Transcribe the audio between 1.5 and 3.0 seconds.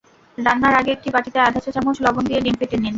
চা–চামচ লবণ দিয়ে ডিম ফেটে নিন।